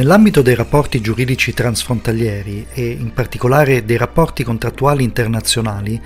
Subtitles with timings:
[0.00, 6.00] Nell'ambito dei rapporti giuridici transfrontalieri e in particolare dei rapporti contrattuali internazionali,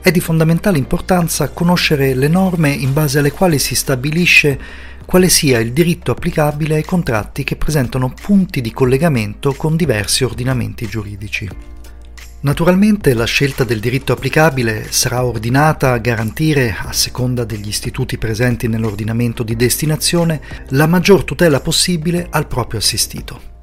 [0.00, 4.58] è di fondamentale importanza conoscere le norme in base alle quali si stabilisce
[5.04, 10.88] quale sia il diritto applicabile ai contratti che presentano punti di collegamento con diversi ordinamenti
[10.88, 11.75] giuridici.
[12.40, 18.68] Naturalmente la scelta del diritto applicabile sarà ordinata a garantire, a seconda degli istituti presenti
[18.68, 23.54] nell'ordinamento di destinazione, la maggior tutela possibile al proprio assistito.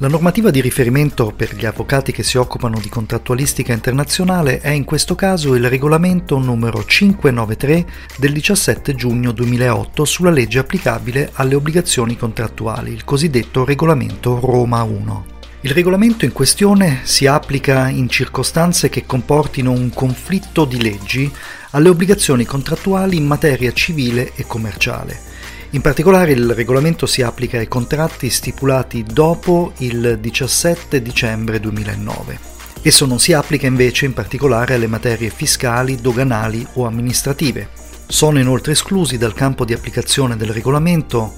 [0.00, 4.84] La normativa di riferimento per gli avvocati che si occupano di contrattualistica internazionale è in
[4.84, 12.16] questo caso il regolamento numero 593 del 17 giugno 2008 sulla legge applicabile alle obbligazioni
[12.16, 15.37] contrattuali, il cosiddetto regolamento Roma 1.
[15.62, 21.30] Il regolamento in questione si applica in circostanze che comportino un conflitto di leggi
[21.70, 25.28] alle obbligazioni contrattuali in materia civile e commerciale
[25.72, 32.38] in particolare il regolamento si applica ai contratti stipulati dopo il 17 dicembre 2009.
[32.80, 37.68] Esso non si applica invece in particolare alle materie fiscali, doganali o amministrative.
[38.06, 41.34] Sono inoltre esclusi dal campo di applicazione del regolamento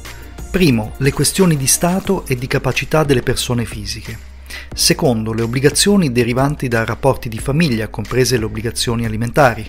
[0.50, 4.18] Primo, le questioni di Stato e di capacità delle persone fisiche.
[4.74, 9.64] Secondo, le obbligazioni derivanti da rapporti di famiglia, comprese le obbligazioni alimentari.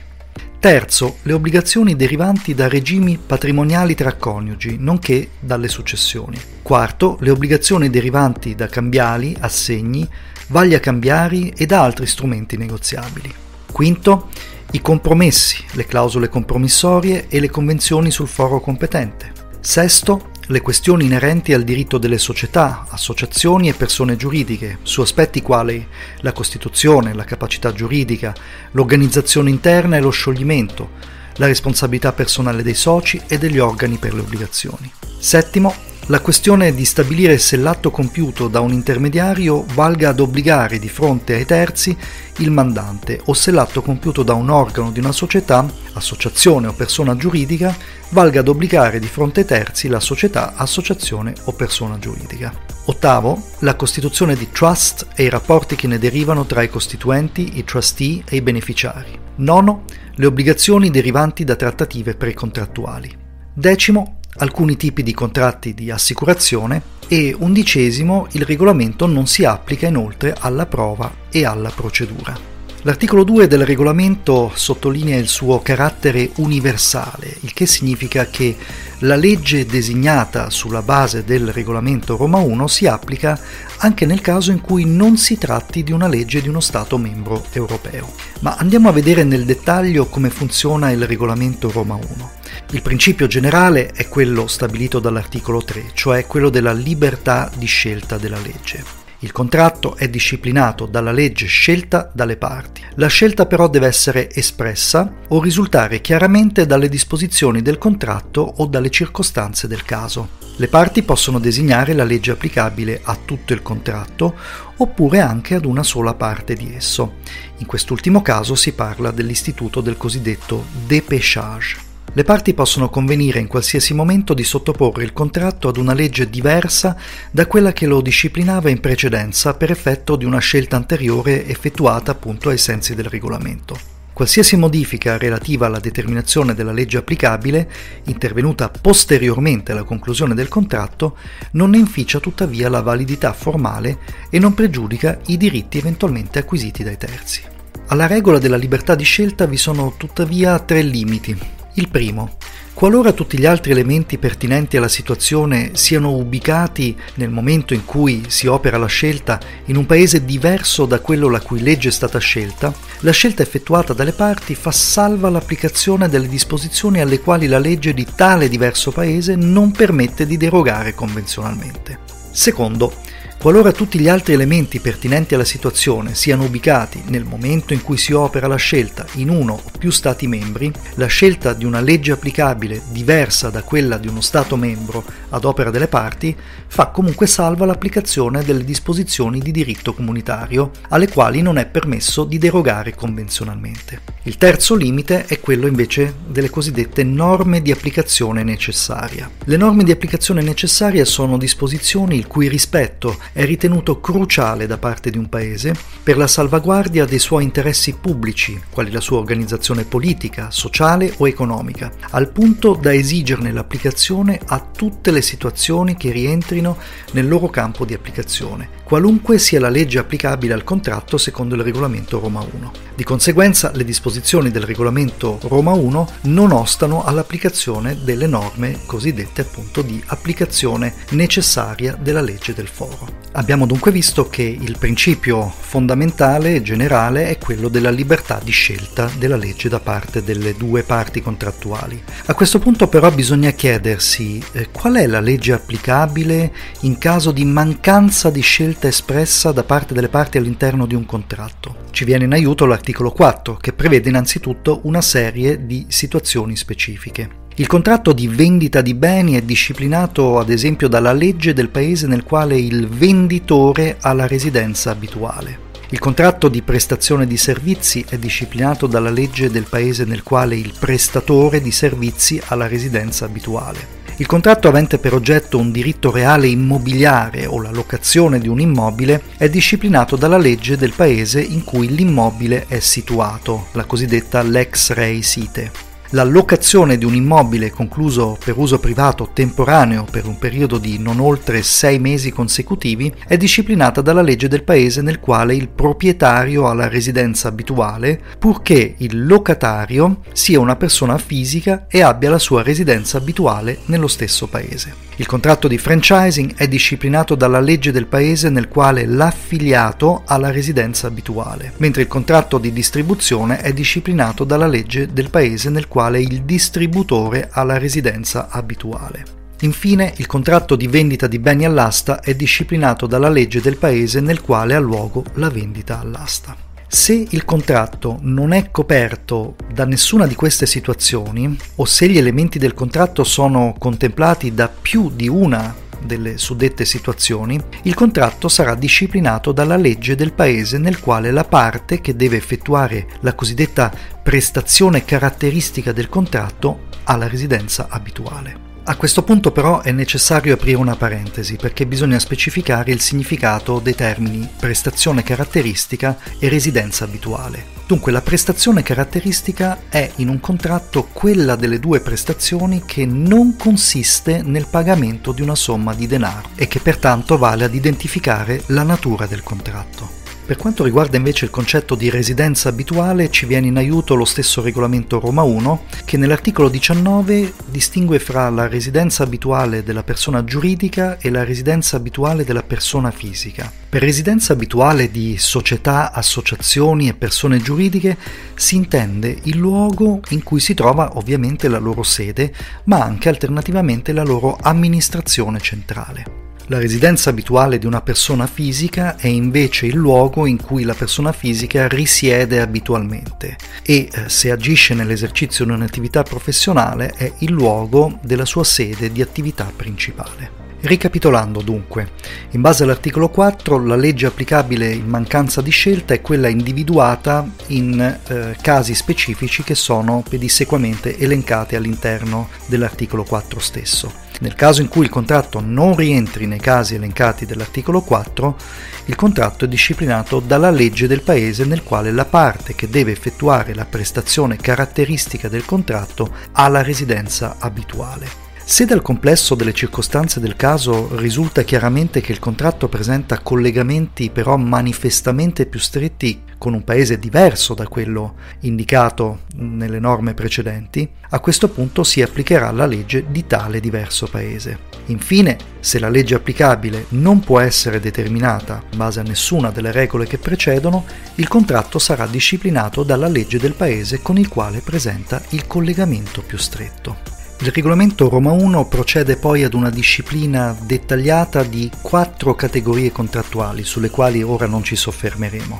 [0.58, 6.42] Terzo, le obbligazioni derivanti da regimi patrimoniali tra coniugi, nonché dalle successioni.
[6.64, 10.10] Quarto, le obbligazioni derivanti da cambiali, assegni,
[10.48, 13.32] vaglia cambiari e da altri strumenti negoziabili.
[13.72, 14.30] Quinto,
[14.72, 19.32] i compromessi, le clausole compromissorie e le convenzioni sul foro competente.
[19.60, 25.88] Sesto, le questioni inerenti al diritto delle società, associazioni e persone giuridiche, su aspetti quali
[26.18, 28.36] la Costituzione, la capacità giuridica,
[28.72, 30.90] l'organizzazione interna e lo scioglimento,
[31.36, 34.92] la responsabilità personale dei soci e degli organi per le obbligazioni.
[35.18, 35.74] Settimo,
[36.12, 41.36] la questione di stabilire se l'atto compiuto da un intermediario valga ad obbligare di fronte
[41.36, 41.98] ai terzi
[42.40, 47.16] il mandante o se l'atto compiuto da un organo di una società, associazione o persona
[47.16, 47.74] giuridica
[48.10, 52.54] valga ad obbligare di fronte ai terzi la società, associazione o persona giuridica.
[52.88, 57.64] Ottavo, la costituzione di trust e i rapporti che ne derivano tra i costituenti, i
[57.64, 59.18] trustee e i beneficiari.
[59.38, 59.86] Nono,
[60.16, 63.18] le obbligazioni derivanti da trattative precontrattuali.
[63.54, 70.36] Decimo, alcuni tipi di contratti di assicurazione e undicesimo il regolamento non si applica inoltre
[70.40, 72.61] alla prova e alla procedura.
[72.84, 78.58] L'articolo 2 del regolamento sottolinea il suo carattere universale, il che significa che
[79.00, 83.40] la legge designata sulla base del regolamento Roma 1 si applica
[83.78, 87.46] anche nel caso in cui non si tratti di una legge di uno Stato membro
[87.52, 88.12] europeo.
[88.40, 92.32] Ma andiamo a vedere nel dettaglio come funziona il regolamento Roma 1.
[92.72, 98.40] Il principio generale è quello stabilito dall'articolo 3, cioè quello della libertà di scelta della
[98.40, 99.01] legge.
[99.24, 102.82] Il contratto è disciplinato dalla legge scelta dalle parti.
[102.96, 108.90] La scelta però deve essere espressa o risultare chiaramente dalle disposizioni del contratto o dalle
[108.90, 110.40] circostanze del caso.
[110.56, 114.36] Le parti possono designare la legge applicabile a tutto il contratto
[114.78, 117.18] oppure anche ad una sola parte di esso.
[117.58, 121.91] In quest'ultimo caso si parla dell'istituto del cosiddetto dépêchage.
[122.14, 126.98] Le parti possono convenire in qualsiasi momento di sottoporre il contratto ad una legge diversa
[127.32, 132.50] da quella che lo disciplinava in precedenza per effetto di una scelta anteriore effettuata appunto
[132.50, 133.80] ai sensi del regolamento.
[134.12, 137.72] Qualsiasi modifica relativa alla determinazione della legge applicabile,
[138.04, 141.16] intervenuta posteriormente alla conclusione del contratto,
[141.52, 144.00] non ne inficia tuttavia la validità formale
[144.30, 147.42] e non pregiudica i diritti eventualmente acquisiti dai terzi.
[147.88, 152.38] Alla regola della libertà di scelta vi sono tuttavia tre limiti, il primo,
[152.74, 158.48] qualora tutti gli altri elementi pertinenti alla situazione siano ubicati nel momento in cui si
[158.48, 162.74] opera la scelta in un paese diverso da quello la cui legge è stata scelta,
[163.00, 168.08] la scelta effettuata dalle parti fa salva l'applicazione delle disposizioni alle quali la legge di
[168.16, 172.00] tale diverso paese non permette di derogare convenzionalmente.
[172.32, 172.94] Secondo,
[173.42, 178.14] Qualora tutti gli altri elementi pertinenti alla situazione siano ubicati nel momento in cui si
[178.14, 182.84] opera la scelta in uno o più Stati membri, la scelta di una legge applicabile
[182.92, 186.38] diversa da quella di uno Stato membro ad opera delle parti
[186.68, 192.38] fa comunque salva l'applicazione delle disposizioni di diritto comunitario alle quali non è permesso di
[192.38, 194.02] derogare convenzionalmente.
[194.24, 199.28] Il terzo limite è quello invece delle cosiddette norme di applicazione necessaria.
[199.46, 205.10] Le norme di applicazione necessaria sono disposizioni il cui rispetto è ritenuto cruciale da parte
[205.10, 210.52] di un paese per la salvaguardia dei suoi interessi pubblici, quali la sua organizzazione politica,
[210.52, 216.78] sociale o economica, al punto da esigerne l'applicazione a tutte le situazioni che rientrino
[217.12, 222.20] nel loro campo di applicazione, qualunque sia la legge applicabile al contratto secondo il regolamento
[222.20, 222.72] Roma 1.
[222.96, 229.82] Di conseguenza le disposizioni del regolamento Roma 1 non ostano all'applicazione delle norme cosiddette appunto
[229.82, 233.01] di applicazione necessaria della legge del foro.
[233.34, 239.10] Abbiamo dunque visto che il principio fondamentale e generale è quello della libertà di scelta
[239.18, 242.02] della legge da parte delle due parti contrattuali.
[242.26, 247.46] A questo punto però bisogna chiedersi eh, qual è la legge applicabile in caso di
[247.46, 251.86] mancanza di scelta espressa da parte delle parti all'interno di un contratto.
[251.92, 257.40] Ci viene in aiuto l'articolo 4 che prevede innanzitutto una serie di situazioni specifiche.
[257.62, 262.24] Il contratto di vendita di beni è disciplinato ad esempio dalla legge del paese nel
[262.24, 265.70] quale il venditore ha la residenza abituale.
[265.90, 270.74] Il contratto di prestazione di servizi è disciplinato dalla legge del paese nel quale il
[270.80, 274.00] prestatore di servizi ha la residenza abituale.
[274.16, 279.22] Il contratto avente per oggetto un diritto reale immobiliare o la locazione di un immobile
[279.38, 285.22] è disciplinato dalla legge del paese in cui l'immobile è situato, la cosiddetta lex rei
[285.22, 285.90] site.
[286.14, 291.22] La locazione di un immobile concluso per uso privato temporaneo per un periodo di non
[291.22, 296.74] oltre sei mesi consecutivi è disciplinata dalla legge del paese nel quale il proprietario ha
[296.74, 303.18] la residenza abituale, purché il locatario sia una persona fisica e abbia la sua residenza
[303.18, 305.10] abituale nello stesso paese.
[305.16, 310.52] Il contratto di franchising è disciplinato dalla legge del paese nel quale l'affiliato ha la
[310.52, 316.00] residenza abituale, mentre il contratto di distribuzione è disciplinato dalla legge del paese nel quale
[316.10, 319.40] il distributore ha la residenza abituale.
[319.62, 324.42] Infine, il contratto di vendita di beni all'asta è disciplinato dalla legge del paese nel
[324.42, 326.56] quale ha luogo la vendita all'asta.
[326.88, 332.60] Se il contratto non è coperto da nessuna di queste situazioni, o se gli elementi
[332.60, 339.52] del contratto sono contemplati da più di una delle suddette situazioni, il contratto sarà disciplinato
[339.52, 343.92] dalla legge del paese nel quale la parte che deve effettuare la cosiddetta
[344.24, 348.70] prestazione caratteristica del contratto ha la residenza abituale.
[348.84, 353.96] A questo punto però è necessario aprire una parentesi perché bisogna specificare il significato dei
[353.96, 357.80] termini prestazione caratteristica e residenza abituale.
[357.86, 364.42] Dunque la prestazione caratteristica è in un contratto quella delle due prestazioni che non consiste
[364.44, 369.26] nel pagamento di una somma di denaro e che pertanto vale ad identificare la natura
[369.26, 370.21] del contratto.
[370.52, 374.62] Per quanto riguarda invece il concetto di residenza abituale ci viene in aiuto lo stesso
[374.62, 381.30] regolamento Roma 1 che nell'articolo 19 distingue fra la residenza abituale della persona giuridica e
[381.30, 383.72] la residenza abituale della persona fisica.
[383.88, 388.18] Per residenza abituale di società, associazioni e persone giuridiche
[388.54, 392.54] si intende il luogo in cui si trova ovviamente la loro sede,
[392.86, 396.50] ma anche alternativamente la loro amministrazione centrale.
[396.72, 401.34] La residenza abituale di una persona fisica è invece il luogo in cui la persona
[401.34, 408.46] fisica risiede abitualmente e eh, se agisce nell'esercizio di un'attività professionale è il luogo della
[408.46, 410.60] sua sede di attività principale.
[410.80, 412.12] Ricapitolando dunque,
[412.52, 418.00] in base all'articolo 4 la legge applicabile in mancanza di scelta è quella individuata in
[418.00, 424.31] eh, casi specifici che sono pedissequamente elencati all'interno dell'articolo 4 stesso.
[424.42, 428.58] Nel caso in cui il contratto non rientri nei casi elencati dell'articolo 4,
[429.06, 433.76] il contratto è disciplinato dalla legge del paese nel quale la parte che deve effettuare
[433.76, 438.41] la prestazione caratteristica del contratto ha la residenza abituale.
[438.64, 444.56] Se dal complesso delle circostanze del caso risulta chiaramente che il contratto presenta collegamenti però
[444.56, 451.70] manifestamente più stretti con un paese diverso da quello indicato nelle norme precedenti, a questo
[451.70, 454.90] punto si applicherà la legge di tale diverso paese.
[455.08, 460.28] Infine, se la legge applicabile non può essere determinata in base a nessuna delle regole
[460.28, 461.04] che precedono,
[461.36, 466.58] il contratto sarà disciplinato dalla legge del paese con il quale presenta il collegamento più
[466.58, 467.41] stretto.
[467.64, 474.10] Il regolamento Roma 1 procede poi ad una disciplina dettagliata di quattro categorie contrattuali sulle
[474.10, 475.80] quali ora non ci soffermeremo.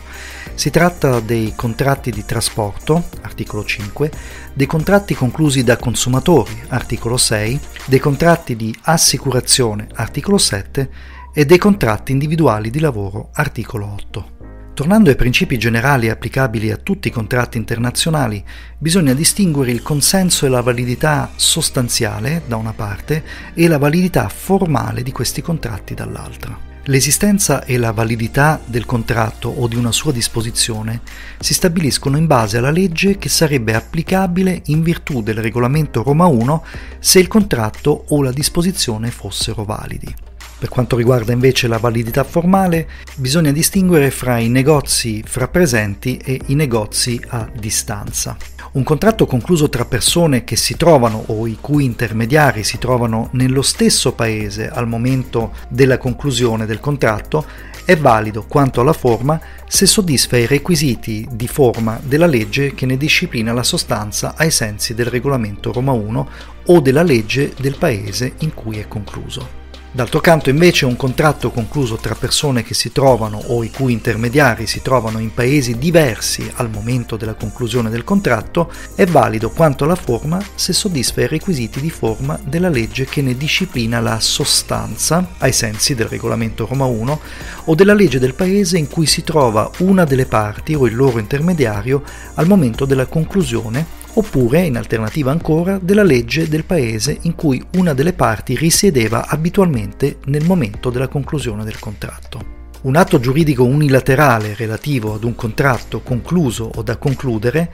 [0.54, 4.12] Si tratta dei contratti di trasporto, articolo 5,
[4.54, 10.90] dei contratti conclusi da consumatori, articolo 6, dei contratti di assicurazione, articolo 7,
[11.34, 14.41] e dei contratti individuali di lavoro, articolo 8.
[14.74, 18.44] Tornando ai principi generali applicabili a tutti i contratti internazionali,
[18.78, 23.24] bisogna distinguere il consenso e la validità sostanziale da una parte
[23.54, 26.70] e la validità formale di questi contratti dall'altra.
[26.86, 31.02] L'esistenza e la validità del contratto o di una sua disposizione
[31.40, 36.64] si stabiliscono in base alla legge che sarebbe applicabile in virtù del regolamento Roma 1
[36.98, 40.31] se il contratto o la disposizione fossero validi.
[40.62, 46.40] Per quanto riguarda invece la validità formale, bisogna distinguere fra i negozi fra presenti e
[46.46, 48.38] i negozi a distanza.
[48.74, 53.64] Un contratto concluso tra persone che si trovano o i cui intermediari si trovano nello
[53.64, 57.44] stesso paese al momento della conclusione del contratto
[57.84, 62.98] è valido quanto alla forma se soddisfa i requisiti di forma della legge che ne
[62.98, 66.30] disciplina la sostanza ai sensi del regolamento Roma 1
[66.68, 69.61] o della legge del paese in cui è concluso.
[69.94, 74.66] D'altro canto invece un contratto concluso tra persone che si trovano o i cui intermediari
[74.66, 79.96] si trovano in paesi diversi al momento della conclusione del contratto è valido quanto alla
[79.96, 85.52] forma se soddisfa i requisiti di forma della legge che ne disciplina la sostanza ai
[85.52, 87.20] sensi del regolamento Roma 1
[87.66, 91.20] o della legge del paese in cui si trova una delle parti o il loro
[91.20, 92.02] intermediario
[92.36, 97.94] al momento della conclusione oppure, in alternativa ancora, della legge del paese in cui una
[97.94, 102.60] delle parti risiedeva abitualmente nel momento della conclusione del contratto.
[102.82, 107.70] Un atto giuridico unilaterale relativo ad un contratto concluso o da concludere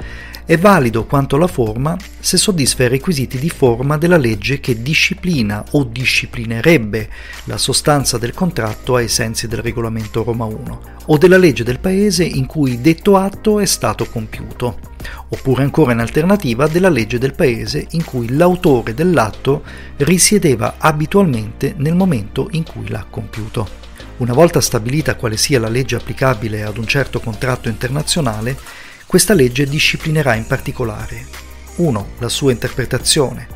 [0.46, 5.64] è valido quanto alla forma se soddisfa i requisiti di forma della legge che disciplina
[5.72, 7.10] o disciplinerebbe
[7.46, 12.26] la sostanza del contratto ai sensi del regolamento Roma 1 o della legge del paese
[12.26, 14.96] in cui detto atto è stato compiuto,
[15.30, 19.64] oppure ancora in alternativa della legge del paese in cui l'autore dell'atto
[19.98, 23.86] risiedeva abitualmente nel momento in cui l'ha compiuto.
[24.18, 28.58] Una volta stabilita quale sia la legge applicabile ad un certo contratto internazionale,
[29.06, 31.26] questa legge disciplinerà in particolare
[31.76, 32.08] 1.
[32.18, 33.48] La sua interpretazione,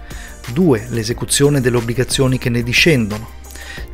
[0.54, 0.88] 2.
[0.90, 3.40] L'esecuzione delle obbligazioni che ne discendono,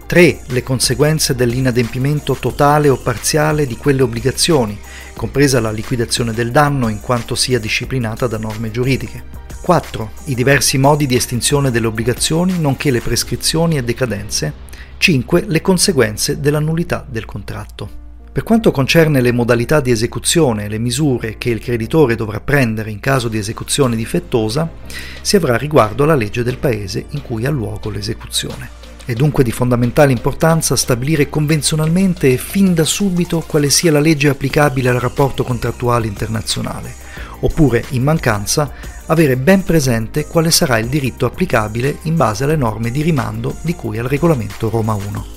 [0.06, 0.42] 3.
[0.48, 4.78] Le conseguenze dell'inadempimento totale o parziale di quelle obbligazioni,
[5.18, 9.22] compresa la liquidazione del danno in quanto sia disciplinata da norme giuridiche.
[9.62, 10.12] 4.
[10.26, 14.54] I diversi modi di estinzione delle obbligazioni, nonché le prescrizioni e decadenze.
[14.98, 15.44] 5.
[15.46, 18.06] Le conseguenze della nullità del contratto.
[18.32, 22.92] Per quanto concerne le modalità di esecuzione e le misure che il creditore dovrà prendere
[22.92, 24.70] in caso di esecuzione difettosa,
[25.22, 28.87] si avrà riguardo alla legge del paese in cui ha luogo l'esecuzione.
[29.08, 34.28] È dunque di fondamentale importanza stabilire convenzionalmente e fin da subito quale sia la legge
[34.28, 36.94] applicabile al rapporto contrattuale internazionale,
[37.40, 38.70] oppure, in mancanza,
[39.06, 43.76] avere ben presente quale sarà il diritto applicabile in base alle norme di rimando di
[43.76, 45.37] cui al regolamento Roma 1.